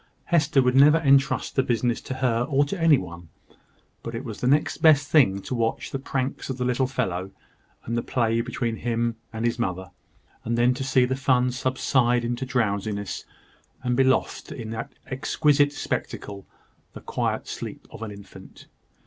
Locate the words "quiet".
17.01-17.47